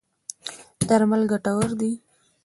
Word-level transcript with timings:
درمل 0.87 1.21
ګټور 1.31 1.69
دی. 1.79 1.91